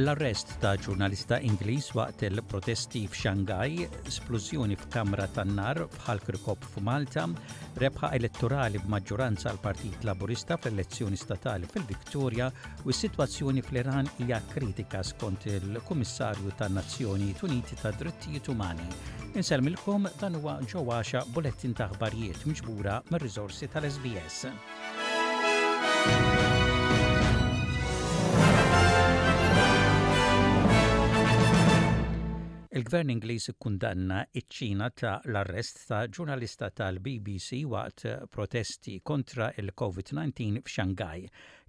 L-arrest 0.00 0.54
ta' 0.64 0.78
ġurnalista 0.80 1.36
Ingliż 1.44 1.90
waqt 1.98 2.22
il-protesti 2.24 3.02
f'Xangaj, 3.10 3.74
splużjoni 4.14 4.76
f'Kamra 4.80 5.26
tan-Nar 5.36 5.82
b'ħal-Krikop 5.92 6.62
f'Malta, 6.72 7.26
rebħa 7.82 8.08
elettorali 8.16 8.80
b'maġġoranza 8.80 9.50
għal 9.50 9.60
partit 9.60 10.06
Laburista 10.08 10.56
fl-elezzjoni 10.56 11.20
statali 11.20 11.68
fil-Viktorja 11.68 12.46
u 12.86 12.94
s-sitwazzjoni 12.94 13.64
fl-Iran 13.66 14.08
hija 14.22 14.40
kritika 14.54 15.02
skont 15.04 15.44
il-Kummissarju 15.52 16.54
tan-Nazzjoni 16.62 17.34
Uniti 17.44 17.76
ta' 17.82 17.92
Drittijiet 17.92 18.48
Umani. 18.54 18.88
Inselmilkom 19.36 20.08
dan 20.22 20.40
huwa 20.40 20.56
ġewwaxa 20.64 21.26
bulettin 21.36 21.76
ta' 21.76 21.90
aħbarijiet 21.92 22.48
miġbura 22.48 22.96
mir-riżorsi 23.12 23.68
tal-SBS. 23.76 24.48
Il-gvern 32.80 33.10
Ingliż 33.12 33.46
kundanna 33.60 34.18
iċ-Ċina 34.40 34.86
ta' 35.00 35.16
l-arrest 35.28 35.82
ta' 35.90 35.98
ġurnalista 36.16 36.70
tal-BBC 36.78 37.58
waqt 37.72 38.04
eh, 38.08 38.14
protesti 38.36 38.94
kontra 39.10 39.50
il-COVID-19 39.60 40.62
f'Xangaj. 40.62 41.26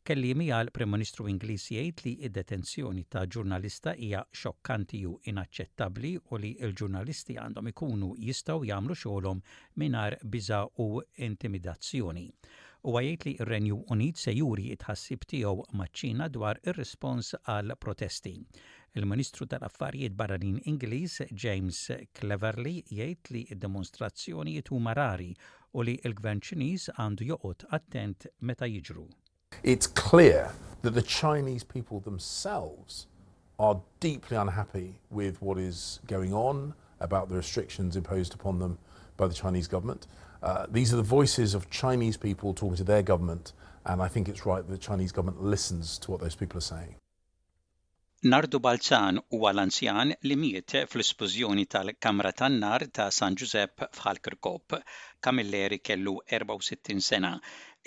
Kelli 0.08 0.32
mija 0.40 0.62
l-Prim 0.64 0.96
Ministru 0.96 1.28
Ingliż 1.34 1.68
jgħid 1.76 2.06
li 2.06 2.14
id-detenzjoni 2.30 3.04
ta' 3.12 3.26
ġurnalista 3.36 3.98
hija 4.00 4.24
xokkanti 4.44 5.04
u 5.12 5.18
inaċċettabbli 5.34 6.14
u 6.32 6.40
li 6.46 6.54
l-ġurnalisti 6.64 7.36
għandhom 7.44 7.74
ikunu 7.76 8.14
jistgħu 8.32 8.72
jagħmlu 8.72 8.98
xogħolhom 9.04 9.44
mingħajr 9.84 10.20
biża' 10.38 10.64
u 10.88 10.92
intimidazzjoni 11.28 12.30
u 12.82 12.96
għajt 12.98 13.26
li 13.28 13.32
r-Renju 13.38 13.76
Unit 13.94 14.18
se 14.18 14.32
juri 14.34 14.72
itħassib 14.74 15.26
tiegħu 15.30 15.66
maċ-Ċina 15.78 16.28
dwar 16.34 16.58
ir 16.66 16.78
respons 16.80 17.36
għal 17.44 17.76
protesti. 17.78 18.34
Il-Ministru 18.98 19.46
tal-Affarijiet 19.48 20.16
Barranin 20.18 20.58
Ingliż 20.68 21.22
James 21.32 21.80
Cleverly 22.18 22.82
jgħid 22.90 23.32
li 23.36 23.44
d 23.52 23.56
demonstrazzjoni 23.62 24.56
jitu 24.58 24.80
marari 24.82 25.30
u 25.78 25.86
li 25.86 26.00
l-Gvern 26.02 26.42
Ċiniż 26.44 26.90
għandu 26.98 27.30
joqgħod 27.30 27.70
attent 27.78 28.28
meta 28.50 28.66
jiġru. 28.68 29.06
It's 29.62 29.86
clear 29.86 30.50
that 30.82 30.98
the 30.98 31.06
Chinese 31.06 31.64
people 31.64 32.00
themselves 32.02 33.06
are 33.60 33.80
deeply 34.00 34.38
unhappy 34.38 34.98
with 35.12 35.40
what 35.42 35.60
is 35.62 36.00
going 36.08 36.34
on 36.34 36.74
about 37.00 37.30
the 37.30 37.36
restrictions 37.38 37.96
imposed 37.96 38.34
upon 38.34 38.58
them 38.58 38.78
by 39.22 39.28
the 39.28 39.36
Chinese 39.44 39.68
government. 39.68 40.04
Uh, 40.42 40.66
these 40.78 40.92
are 40.94 41.02
the 41.04 41.12
voices 41.20 41.54
of 41.56 41.62
Chinese 41.70 42.18
people 42.18 42.48
talking 42.56 42.78
to 42.84 42.88
their 42.92 43.04
government, 43.12 43.54
and 43.90 43.98
I 44.02 44.08
think 44.14 44.28
it's 44.28 44.44
right 44.52 44.64
that 44.66 44.72
the 44.80 44.86
Chinese 44.90 45.12
government 45.18 45.42
listens 45.56 45.88
to 46.02 46.06
what 46.12 46.22
those 46.26 46.38
people 46.44 46.58
are 46.58 46.70
saying. 46.76 46.96
Nardu 48.32 48.60
Balzan 48.66 49.18
u 49.36 49.38
għal 49.50 49.60
anzjan 49.64 50.12
li 50.30 50.36
miet 50.42 50.74
fl-esplosjoni 50.90 51.66
tal-Kamra 51.74 52.32
tan-Nar 52.40 52.86
ta' 52.98 53.08
San 53.20 53.38
Giuseppe 53.42 53.88
f'Halkirkop. 53.98 54.76
Kamilleri 55.26 55.80
kellu 55.90 56.14
64 56.38 57.02
sena. 57.08 57.32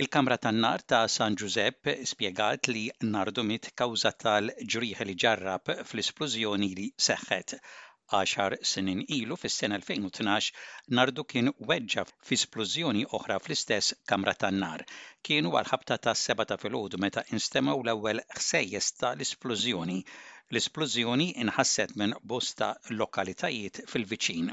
Il-Kamra 0.03 0.39
tan-Nar 0.45 0.83
ta' 0.93 1.05
San 1.19 1.39
Giuseppe 1.39 1.95
spiegat 2.15 2.71
li 2.75 2.85
Nardu 3.15 3.47
mit 3.51 3.71
kawża 3.83 4.15
tal 4.25 4.51
ġriħ 4.75 5.07
li 5.11 5.19
ġarrab 5.27 5.71
fl-esplużjoni 5.93 6.71
li 6.81 6.89
seħħet. 7.11 7.59
10 8.07 8.59
snin 8.71 8.99
ilu 9.09 9.37
fis-sena 9.43 9.77
2012 9.83 10.49
nardu 10.97 11.23
kien 11.33 11.47
weġġa 11.69 12.03
f'esplużjoni 12.31 13.05
oħra 13.19 13.39
fl-istess 13.45 13.95
kamra 14.11 14.35
tan-nar. 14.43 14.85
Kienu 15.29 15.53
għal 15.61 15.71
ħabta 15.71 15.97
ta' 16.07 16.15
seba 16.23 16.45
ta' 16.51 16.59
filgħodu 16.65 17.01
meta 17.05 17.23
instemaw 17.39 17.79
l-ewwel 17.87 18.21
ħsejjes 18.35 18.89
tal 19.05 19.25
isplużjoni 19.27 19.97
l 20.11 20.61
isplużjoni 20.63 21.31
inħasset 21.47 21.97
minn 22.03 22.13
bosta 22.35 22.69
lokalitajiet 22.99 23.81
fil-viċin. 23.95 24.53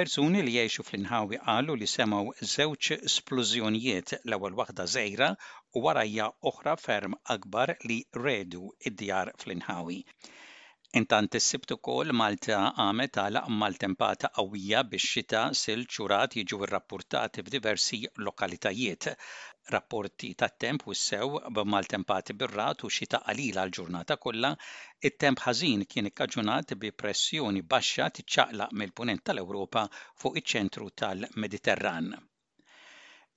Persuni 0.00 0.40
li 0.48 0.56
jgħixu 0.56 0.86
fl-inħawi 0.88 1.42
qalu 1.44 1.76
li 1.82 1.88
semaw 1.96 2.32
żewġ 2.54 2.94
splużjonijiet 3.18 4.16
l-ewwel 4.22 4.56
waħda 4.62 4.88
zejra 4.96 5.30
u 5.76 5.84
warajja 5.90 6.30
oħra 6.54 6.78
ferm 6.88 7.20
akbar 7.36 7.76
li 7.90 8.00
redu 8.28 8.64
id-djar 8.92 9.36
fl-inħawi. 9.44 10.02
Intant 10.96 11.34
is-Sibt 11.38 11.70
ukoll 11.74 12.12
Malta 12.18 12.58
għamet 12.84 13.18
għalaq 13.22 13.48
maltempata 13.62 14.30
qawwija 14.38 14.78
bix-xita 14.94 15.42
sil 15.62 15.82
ċurat 15.96 16.36
jiġu 16.40 16.58
rrappurtati 16.70 17.44
f'diversi 17.48 17.98
lokalitajiet. 18.28 19.10
Rapporti 19.74 20.30
tat-temp 20.44 20.86
wissew 20.92 21.28
sew 21.42 21.52
b'maltempati 21.58 22.38
bir-rat 22.44 22.86
u 22.88 22.90
xita 23.00 23.20
qalila 23.26 23.66
l-ġurnata 23.68 24.18
kollha, 24.24 24.54
it-temp 25.10 25.44
ħażin 25.48 25.84
kien 25.92 26.08
ikkaġunat 26.12 26.74
bi 26.86 26.94
pressjoni 27.04 27.66
baxxa 27.74 28.08
tiċċaqlaq 28.20 28.72
mill-punent 28.84 29.26
tal-Ewropa 29.28 29.84
fuq 30.00 30.42
iċ-ċentru 30.44 30.92
tal-Mediterran. 31.04 32.14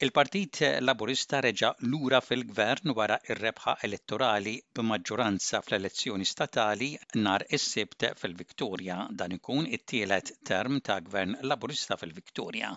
Il-Partit 0.01 0.57
Laburista 0.81 1.37
reġa 1.45 1.67
lura 1.85 2.17
fil-gvern 2.25 2.91
wara 2.97 3.19
ir-rebħa 3.29 3.73
elettorali 3.87 4.53
b'maġġoranza 4.77 5.59
fl-elezzjoni 5.67 6.25
statali 6.29 6.87
nar 7.27 7.45
is-sibt 7.57 8.07
fil-Viktorja 8.21 8.95
dan 9.19 9.35
ikun 9.37 9.67
it-tielet 9.77 10.31
term 10.49 10.79
ta' 10.89 10.97
gvern 11.11 11.35
Laburista 11.51 11.99
fil-Viktorja. 12.01 12.71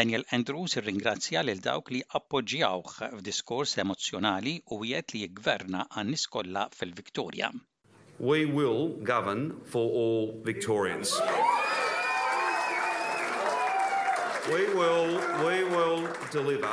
Daniel 0.00 0.26
Andrews 0.38 0.76
irringrazzja 0.82 1.46
lil 1.48 1.64
dawk 1.68 1.88
li 1.96 2.02
appoġġjawh 2.20 2.92
f'diskors 3.16 3.72
emozzjonali 3.86 4.54
u 4.76 4.82
wieħed 4.84 5.14
li 5.16 5.22
jiggverna 5.24 5.86
għan-nies 5.96 6.26
kollha 6.36 6.66
fil-Viktorja. 6.76 7.48
We 8.18 8.44
will 8.44 8.84
govern 9.12 9.48
for 9.72 9.88
all 9.88 10.36
Victorians. 10.52 11.16
We 14.48 14.66
will, 14.74 15.06
we 15.46 15.64
will 15.64 16.08
deliver 16.30 16.70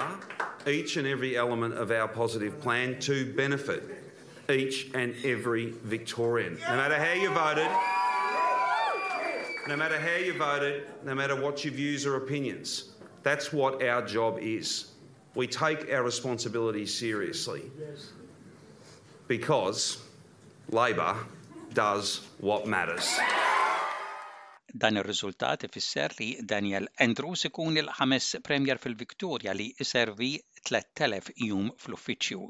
each 0.66 0.96
and 0.96 1.06
every 1.06 1.36
element 1.36 1.74
of 1.74 1.92
our 1.92 2.08
positive 2.08 2.60
plan 2.62 2.98
to 3.02 3.34
benefit 3.34 3.84
each 4.50 4.90
and 4.94 5.14
every 5.26 5.74
Victorian. 5.84 6.58
No 6.66 6.76
matter 6.78 6.96
how 6.96 7.14
you 7.14 7.30
voted, 7.30 7.68
no 9.68 9.76
matter 9.76 10.00
how 10.00 10.16
you 10.16 10.34
voted, 10.38 10.84
no 11.04 11.14
matter 11.14 11.40
what 11.40 11.66
your 11.66 11.74
views 11.74 12.06
or 12.06 12.16
opinions, 12.16 12.86
that's 13.24 13.52
what 13.52 13.84
our 13.84 14.02
job 14.02 14.40
is. 14.40 14.92
We 15.36 15.46
take 15.46 15.92
our 15.92 16.04
responsibility 16.04 16.86
seriously 16.86 17.64
because 19.28 19.98
Labor 20.72 21.18
does 21.74 22.22
what 22.40 22.66
matters. 22.66 23.14
Dan 24.82 24.98
ir-riżultat 25.00 25.64
ifisser 25.66 26.14
li 26.16 26.26
Daniel 26.50 26.88
Andrews 27.06 27.44
ikun 27.48 27.78
il-ħames 27.82 28.26
Premier 28.48 28.80
fil-Viktorja 28.82 29.56
li 29.58 29.64
servi 29.92 30.28
3000 30.70 31.32
jum 31.46 31.72
fl-uffiċċju. 31.72 32.44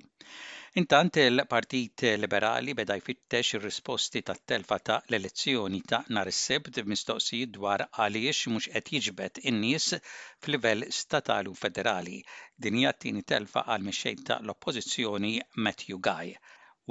Intant 0.81 1.19
il-Partit 1.23 2.03
Liberali 2.23 2.73
beda 2.79 2.97
jfittex 2.99 3.53
ir-risposti 3.59 4.23
tat 4.31 4.43
telfa 4.53 4.79
ta' 4.89 4.97
l-elezzjoni 5.07 5.79
ta' 5.93 6.01
nhar 6.17 6.31
is-sebt 6.33 6.81
mistoqsijiet 6.95 7.53
dwar 7.59 7.85
għaliex 7.87 8.51
mhux 8.55 8.69
qed 8.75 8.91
jiġbed 8.97 9.41
in-nies 9.53 9.87
f'livell 10.09 10.89
statali 10.99 11.53
u 11.53 11.55
federali. 11.63 12.19
Din 12.67 12.81
hija 12.81 12.91
t-tieni 12.97 13.23
telfa 13.33 13.63
għal 13.69 13.87
mixejn 13.87 14.23
ta' 14.31 14.41
l-Oppożizzjoni 14.43 15.33
Matthew 15.69 16.03
Guy. 16.09 16.35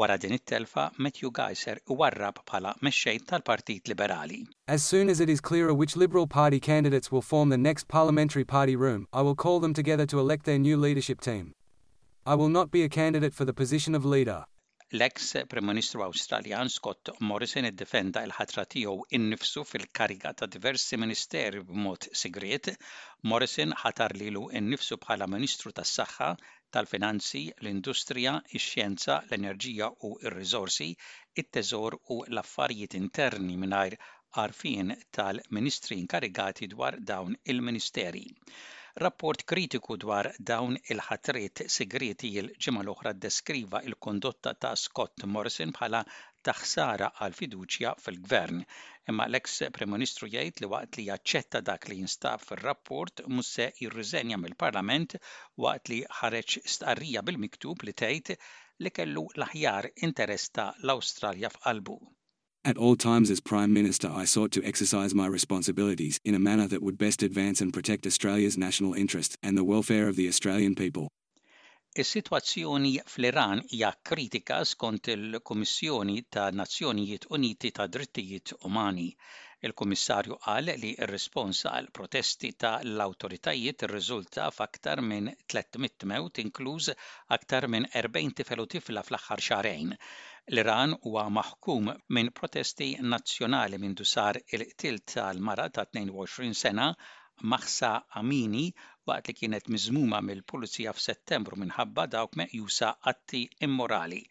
Wara 0.01 0.17
din 0.25 0.39
it-telfa 0.41 0.89
Matthew 0.97 1.35
Guy 1.43 1.61
ser 1.67 1.85
warrab 2.03 2.41
bħala 2.49 2.75
mexxejn 2.89 3.29
tal-Partit 3.35 3.93
Liberali. 3.93 4.41
As 4.69 4.83
soon 4.85 5.09
as 5.09 5.21
it 5.21 5.29
is 5.31 5.41
clearer 5.41 5.73
which 5.73 5.95
Liberal 5.95 6.27
Party 6.27 6.59
candidates 6.59 7.13
will 7.13 7.23
form 7.23 7.51
the 7.51 7.57
next 7.57 7.87
parliamentary 7.87 8.45
party 8.45 8.75
room, 8.75 9.07
I 9.13 9.23
will 9.23 9.37
call 9.37 9.61
them 9.61 9.73
together 9.73 10.07
to 10.07 10.19
elect 10.19 10.45
their 10.45 10.59
new 10.59 10.77
leadership 10.77 11.21
team. 11.21 11.53
I 12.27 12.35
will 12.35 12.49
not 12.49 12.73
be 12.73 12.83
a 12.83 12.89
candidate 12.89 13.33
for 13.33 13.45
the 13.45 13.53
position 13.53 13.95
of 13.95 14.05
leader. 14.05 14.45
L-eks 14.93 15.35
Prim-Ministru 15.49 16.03
Awstraljan 16.03 16.69
Scott 16.69 16.99
Morrison 17.21 17.65
iddefenda 17.71 18.19
l-ħatra 18.27 18.65
tiegħu 18.75 18.97
innifsu 19.21 19.63
fil-kariga 19.71 20.33
ta' 20.41 20.51
diversi 20.57 20.99
ministeri 21.05 21.63
b'mod 21.63 22.09
sigriet. 22.25 22.73
Morrison 23.31 23.73
ħatar 23.85 24.17
lilu 24.19 24.49
innifsu 24.61 24.99
bħala 25.07 25.31
Ministru 25.31 25.71
tas-Saħħa, 25.79 26.33
tal-Finanzi, 26.75 27.45
l-Industrija, 27.63 28.35
ix-Xjenza, 28.59 29.21
l-Enerġija 29.31 29.93
u 30.11 30.17
r-Riżorsi, 30.25 30.91
it-Teżor 31.45 32.01
u 32.17 32.23
l-Affarijiet 32.33 32.99
Interni 33.05 33.61
mingħajr 33.67 33.99
għarfien 34.41 34.91
tal-ministri 35.19 35.97
inkarigati 36.03 36.67
dwar 36.73 36.97
dawn 37.11 37.37
il-ministeri. 37.53 38.23
Rapport 39.05 39.44
kritiku 39.53 39.97
dwar 40.03 40.29
dawn 40.50 40.77
il-ħatrit 40.94 41.62
segreti 41.75 42.31
il-ġimgħa 42.41 42.83
l-oħra 42.85 43.12
deskriva 43.27 43.81
il-kondotta 43.91 44.53
ta' 44.65 44.75
Scott 44.83 45.25
Morrison 45.35 45.73
bħala 45.79 46.00
taħsara 46.49 47.11
għal 47.25 47.37
fiduċja 47.41 47.94
fil-gvern. 48.05 48.62
Imma 49.12 49.27
l-eks 49.29 49.56
Prem-Ministru 49.79 50.29
jgħid 50.33 50.62
li 50.65 50.71
waqt 50.73 51.00
li 51.00 51.06
jaċċetta 51.11 51.61
dak 51.69 51.89
li 51.93 52.00
jinstab 52.00 52.44
fil 52.49 52.62
rapport 52.65 53.25
mhux 53.29 53.53
se 53.59 53.69
jirriżenja 53.82 54.41
mill-Parlament 54.43 55.19
waqt 55.67 55.93
li 55.93 56.00
ħareġ 56.21 56.59
stqarrija 56.77 57.25
bil-miktub 57.29 57.85
li 57.89 57.97
tgħid 58.05 58.37
li 58.87 58.93
kellu 59.00 59.29
l-aħjar 59.37 59.93
interess 60.09 60.53
l-Awstralja 60.65 61.53
f'qalbu. 61.56 61.99
At 62.69 62.79
all 62.79 62.97
times 62.97 63.31
as 63.31 63.39
Prime 63.39 63.73
Minister 63.73 64.09
I 64.11 64.25
sought 64.25 64.51
to 64.51 64.65
exercise 64.65 65.15
my 65.15 65.27
responsibilities 65.29 66.19
in 66.25 66.35
a 66.35 66.41
manner 66.41 66.67
that 66.67 66.83
would 66.83 66.99
best 66.99 67.23
advance 67.23 67.61
and 67.61 67.73
protect 67.73 68.05
Australia's 68.09 68.59
national 68.59 68.93
interests 68.93 69.37
and 69.41 69.57
the 69.57 69.63
welfare 69.63 70.09
of 70.09 70.17
the 70.17 70.27
Australian 70.27 70.75
people. 70.75 71.07
Is-sitwazzjoni 71.95 72.93
fl-Iran 73.07 73.63
hija 73.73 73.93
kritika 74.05 74.59
skont 74.73 75.09
il-Kummissjoni 75.17 76.25
ta' 76.29 76.51
Nazzjonijiet 76.51 77.29
Uniti 77.31 77.71
ta' 77.73 77.87
Drittijiet 77.87 78.53
Umani. 78.65 79.15
Il-Kummissarju 79.63 80.37
qal 80.49 80.75
li 80.83 80.93
r 80.99 81.09
respons 81.17 81.63
għal 81.71 81.93
protesti 82.01 82.51
ta' 82.65 82.75
l-awtoritajiet 82.83 83.87
rriżulta 83.95 84.51
f'aktar 84.59 85.05
minn 85.13 85.31
300 85.55 86.11
mewt 86.15 86.43
inkluż 86.43 86.91
aktar 87.39 87.71
minn 87.77 87.87
40 87.95 88.35
tifel 88.43 88.65
u 88.65 88.67
tifla 88.75 89.07
fl-aħħar 89.13 89.47
xarejn. 89.51 89.97
L-Iran 90.54 90.93
huwa 91.08 91.22
maħkum 91.37 91.88
minn 92.16 92.28
protesti 92.40 92.87
nazzjonali 93.14 93.78
minn 93.84 93.94
dusar 94.00 94.37
il 94.58 94.62
tilt 94.82 95.02
tal-mara 95.12 95.64
ta' 95.78 95.84
22 95.96 96.50
sena 96.60 96.84
Maħsa 97.54 97.88
Amini 98.20 98.60
waqt 99.10 99.31
li 99.31 99.34
kienet 99.40 99.66
miżmuma 99.76 100.20
mill-Pulizija 100.28 100.93
f'Settembru 101.00 101.58
minħabba 101.64 102.04
dawk 102.14 102.38
meqjusa 102.43 102.93
atti 103.12 103.40
immorali. 103.69 104.22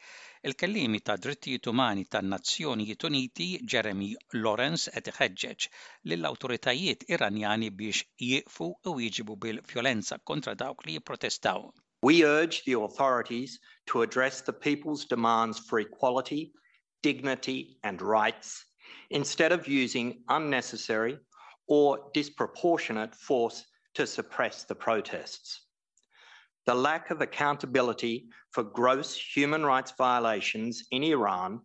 Il-kellimi 0.52 1.04
ta' 1.10 1.18
drittijiet 1.26 1.70
umani 1.76 2.08
tan-Nazzjonijiet 2.16 3.06
Uniti 3.12 3.50
Jeremy 3.76 4.10
Lawrence 4.46 4.96
qed 4.98 5.14
iħeġġeġ 5.16 5.70
lill-awtoritajiet 6.14 7.06
Iranjani 7.18 7.74
biex 7.84 8.08
jieqfu 8.30 8.72
u 8.94 8.98
jiġibu 9.06 9.38
bil-vjolenza 9.48 10.24
kontra 10.34 10.56
dawk 10.64 10.88
li 10.88 10.98
jipprotestaw. 11.02 11.70
We 12.02 12.24
urge 12.26 12.64
the 12.64 12.74
authorities 12.80 13.60
to 13.88 14.02
address 14.02 14.42
the 14.42 14.54
people's 14.54 15.06
demands 15.06 15.60
for 15.60 15.80
equality, 15.80 16.52
dignity, 17.02 17.78
and 17.84 18.02
rights 18.02 18.66
instead 19.10 19.52
of 19.52 19.68
using 19.68 20.24
unnecessary 20.28 21.18
or 21.68 22.10
disproportionate 22.14 23.16
force 23.16 23.64
to 23.96 24.06
suppress 24.06 24.66
the 24.66 24.76
protests. 24.76 25.62
The 26.66 26.76
lack 26.76 27.12
of 27.12 27.22
accountability 27.22 28.30
for 28.52 28.64
gross 28.64 29.16
human 29.16 29.66
rights 29.66 29.92
violations 29.98 30.84
in 30.92 31.04
Iran 31.04 31.62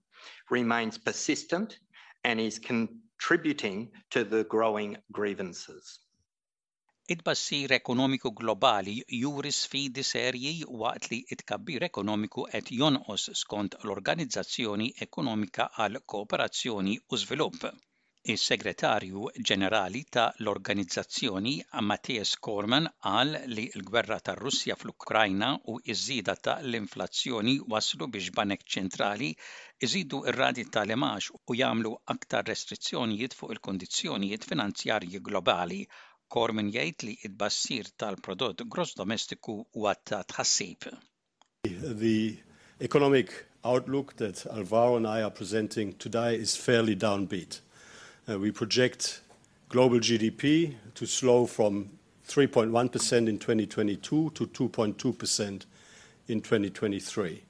remains 0.50 0.97
persistent 0.99 1.79
and 2.25 2.38
is 2.38 2.59
contributing 2.59 3.91
to 4.11 4.23
the 4.25 4.44
growing 4.44 4.97
grievances. 5.11 5.99
It-bassir 7.12 7.73
ekonomiku 7.75 8.31
globali 8.41 8.93
juri 9.21 9.51
sfidi 9.55 10.03
serji 10.09 10.51
waqt 10.83 11.07
li 11.12 11.17
it-kabbir 11.35 11.85
ekonomiku 11.87 12.43
qed 12.51 12.69
jonqos 12.81 13.23
skont 13.41 13.75
l-Organizzazzjoni 13.79 14.87
Ekonomika 15.07 15.65
għal 15.85 15.99
Kooperazzjoni 16.12 16.93
u 17.11 17.19
Żvilupp. 17.23 17.65
Is-Segretarju 18.35 19.25
Ġenerali 19.51 20.03
ta' 20.19 20.29
l-Organizzazzjoni 20.45 21.55
Matthias 21.91 22.35
Korman 22.49 22.87
qal 23.09 23.35
li 23.57 23.65
l-gwerra 23.81 24.19
tar 24.31 24.43
Russja 24.47 24.77
fl-Ukrajna 24.83 25.49
u 25.73 25.75
iż-żida 25.95 26.37
ta' 26.45 26.57
l-inflazzjoni 26.69 27.57
waslu 27.75 28.09
biex 28.19 28.31
banek 28.39 28.62
ċentrali 28.77 29.33
iżidu 29.89 30.23
ir-radi 30.35 30.67
tal-imax 30.79 31.33
u 31.41 31.59
jagħmlu 31.65 31.93
aktar 32.17 32.47
restrizzjonijiet 32.53 33.37
fuq 33.41 33.57
il-kondizzjonijiet 33.59 34.49
finanzjarji 34.53 35.27
globali 35.33 35.83
jgħid 36.31 37.03
li 37.03 37.19
tal-prodott 37.99 38.62
gross 38.69 38.94
domestiku 38.94 39.65
tħassib. 39.75 40.91
The 41.65 42.37
economic 42.81 43.47
outlook 43.65 44.17
that 44.17 44.47
Alvaro 44.47 44.97
and 44.97 45.06
I 45.09 45.23
are 45.23 45.31
presenting 45.31 45.94
today 45.94 46.37
is 46.37 46.56
fairly 46.56 46.94
downbeat. 46.94 47.61
Uh, 48.29 48.38
we 48.38 48.53
project 48.53 49.23
global 49.69 49.99
GDP 49.99 50.77
to 50.94 51.06
slow 51.06 51.47
from 51.47 51.91
3.1% 52.29 53.29
in 53.29 53.38
2022 53.38 54.31
to 54.35 54.47
2.2% 54.47 55.65
in 56.29 56.41
2023. 56.41 57.43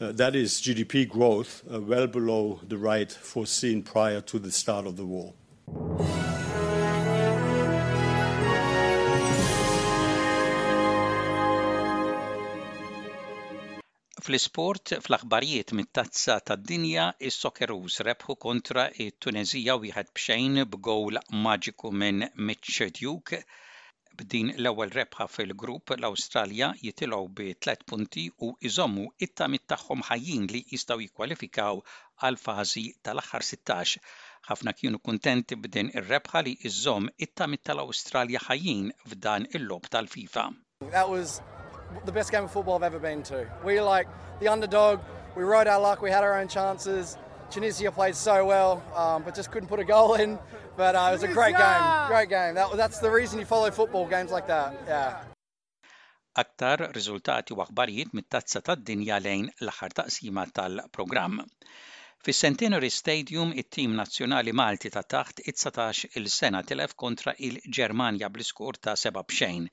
Uh, 0.00 0.12
that 0.12 0.34
is 0.34 0.60
GDP 0.62 1.06
growth 1.06 1.62
uh, 1.72 1.80
well 1.80 2.06
below 2.06 2.60
the 2.66 2.78
rate 2.78 3.12
foreseen 3.12 3.82
prior 3.82 4.22
to 4.22 4.38
the 4.38 4.50
start 4.50 4.86
of 4.86 4.96
the 4.96 5.04
war. 5.04 5.34
Fl-isport, 14.28 14.92
fl-aħbarijiet 15.04 15.70
mit-tazza 15.78 16.34
tad-dinja, 16.48 17.04
is 17.28 17.36
sokerus 17.44 17.94
rebħu 18.08 18.34
kontra 18.44 18.82
it-Tunezija 19.04 19.76
wieħed 19.84 20.10
b'xejn 20.18 20.58
b'gowl 20.74 21.16
maġiku 21.46 21.88
minn 22.02 22.26
Mitch 22.50 22.84
Duke. 22.98 23.38
B'din 24.20 24.50
l-ewwel 24.58 24.92
rebħa 24.98 25.24
fil-grupp 25.36 25.94
l-Awstralja 25.96 26.68
jitilgħu 26.82 27.28
bi 27.40 27.48
tliet 27.64 27.86
punti 27.88 28.26
u 28.48 28.52
iżommu 28.70 29.06
it-tamit 29.28 29.64
tagħhom 29.72 30.04
ħajjin 30.12 30.46
li 30.52 30.62
jistgħu 30.76 31.06
jikkwalifikaw 31.06 31.80
għal 32.28 32.40
fażi 32.44 32.84
tal-aħħar 33.08 33.48
16. 33.52 34.08
Ħafna 34.50 34.74
kienu 34.82 35.00
kuntenti 35.08 35.56
b'din 35.64 35.88
ir-rebħa 36.02 36.44
li 36.44 36.52
iżomm 36.68 37.08
it-tamit 37.16 37.64
tal-Awstralja 37.70 38.44
ħajjin 38.50 38.92
f'dan 39.06 39.48
il-lob 39.56 39.88
tal-FIFA. 39.96 40.50
That 40.96 41.08
was 41.08 41.40
the 42.04 42.12
best 42.12 42.30
game 42.30 42.44
of 42.44 42.50
football 42.50 42.76
I've 42.76 42.82
ever 42.82 42.98
been 42.98 43.22
to. 43.24 43.46
We 43.64 43.80
like 43.80 44.06
the 44.40 44.48
underdog. 44.48 45.00
We 45.36 45.42
rode 45.44 45.66
our 45.66 45.80
luck. 45.80 46.02
We 46.02 46.10
had 46.10 46.24
our 46.24 46.40
own 46.40 46.48
chances. 46.48 47.16
Tunisia 47.50 47.90
played 47.90 48.14
so 48.14 48.44
well, 48.44 48.82
um, 48.94 49.22
but 49.22 49.34
just 49.34 49.50
couldn't 49.50 49.68
put 49.68 49.80
a 49.80 49.84
goal 49.84 50.14
in. 50.14 50.38
But 50.76 50.94
uh, 50.94 51.06
it 51.10 51.12
was 51.12 51.22
a 51.22 51.28
great 51.28 51.56
game. 51.56 51.84
Great 52.08 52.28
game. 52.28 52.54
That, 52.54 52.76
that's 52.76 52.98
the 52.98 53.10
reason 53.10 53.38
you 53.38 53.46
follow 53.46 53.70
football 53.70 54.06
games 54.06 54.30
like 54.30 54.46
that. 54.54 54.70
Yeah. 54.94 55.10
aktar 56.38 56.76
riżultati 56.94 57.50
u 57.54 57.58
aħbarijiet 57.64 58.12
mit-tazza 58.14 58.60
tad-dinja 58.62 59.16
lejn 59.24 59.48
l-aħħar 59.64 59.94
taqsima 60.00 60.44
tal-programm. 60.54 61.40
Fis-Centenary 62.22 62.92
Stadium 62.94 63.50
it-tim 63.58 63.96
nazzjonali 63.98 64.54
Malti 64.54 64.92
ta' 64.94 65.02
taħt 65.02 65.42
it-19 65.50 66.20
il-sena 66.20 66.60
tilef 66.68 66.94
kontra 67.02 67.34
il-Ġermanja 67.42 68.30
bl-iskur 68.30 68.78
ta' 68.86 68.94
seba' 69.02 69.24
bxejn 69.30 69.66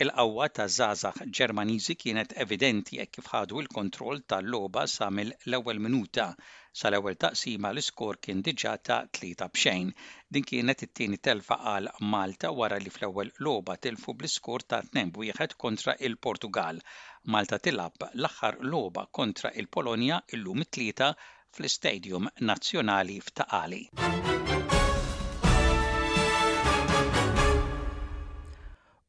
Il-qawwa 0.00 0.46
ta' 0.58 0.64
żgħażagħ 0.74 1.18
Ġermaniżi 1.38 1.94
kienet 2.02 2.30
evidenti 2.44 2.96
jekk 2.98 3.12
kif 3.18 3.26
ħadu 3.32 3.58
l-kontroll 3.62 4.22
tal-logħba 4.32 4.84
sa 4.92 5.08
mill-ewwel 5.16 5.82
minuta. 5.86 6.26
Sal-ewwel 6.82 7.18
taqsima 7.24 7.72
l-iskor 7.74 8.16
kien 8.26 8.40
diġà 8.46 8.72
ta' 8.88 8.96
tlieta 9.18 9.50
b'xejn. 9.52 9.92
Din 10.36 10.46
kienet 10.52 10.86
it-tieni 10.86 11.20
telfa 11.28 11.58
għal 11.74 11.90
Malta 12.14 12.54
wara 12.60 12.80
li 12.86 12.90
fl-ewwel 12.94 13.34
logħba 13.48 13.76
tilfu 13.88 14.16
bl-iskor 14.22 14.64
ta' 14.72 14.80
tnejn 14.88 15.12
wieħed 15.24 15.56
kontra 15.66 15.98
il-Portugal. 16.08 16.80
Malta 17.36 17.58
tilab 17.66 17.98
l-aħħar 18.14 18.58
logħba 18.72 19.06
kontra 19.20 19.52
il-Polonja 19.60 20.22
illum 20.38 20.64
it-tlieta 20.64 21.12
fl-Istadium 21.58 22.30
Nazzjonali 22.48 23.20
f'Taqali. 23.28 23.84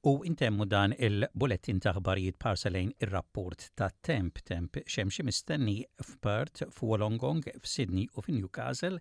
U 0.04 0.20
intemmu 0.26 0.66
dan 0.66 0.92
il-bulletin 1.00 1.80
ta' 1.80 1.94
parselejn 2.40 2.90
ir-rapport 3.06 3.70
ta' 3.76 3.90
temp 4.04 4.36
temp 4.44 4.76
xemxi 4.88 5.24
mistenni 5.24 5.86
f'Perth, 6.04 6.66
f'Wolongong, 6.76 7.40
f'Sydney 7.64 8.08
u 8.12 8.22
f'Newcastle, 8.22 8.98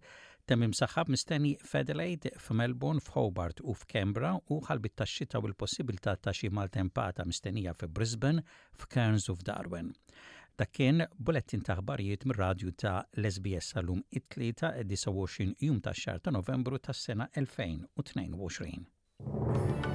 temm 0.46 0.62
saħab 0.74 1.08
mistenni 1.10 1.56
f'Adelaide, 1.58 2.30
f'Melbourne, 2.38 3.00
f'Hobart 3.02 3.60
u 3.64 3.72
f'Kembra 3.74 4.36
u 4.46 4.60
ħalbit 4.68 4.92
ta' 4.94 5.04
xita 5.06 5.38
u 5.42 5.46
l 5.50 5.54
possibilta 5.58 6.14
ta' 6.16 6.32
xi 6.32 6.48
maltempata 6.54 7.24
mistennija 7.26 7.74
f'Brisbane, 7.80 8.42
f'Cairns 8.78 9.26
u 9.32 9.34
f'Darwin. 9.34 9.90
Dak 10.54 10.70
kien 10.70 11.02
bulletin 11.18 11.62
ta' 11.66 11.80
mir-radju 11.82 12.70
ta' 12.78 13.04
l-SBS 13.18 13.66
sal 13.74 13.86
it-tlieta 14.10 14.74
29 14.84 15.54
jum 15.64 15.80
ta' 15.80 15.92
xar 15.98 16.18
ta' 16.20 16.30
novembru 16.30 16.78
tas-sena 16.78 17.26
2022. 17.34 19.91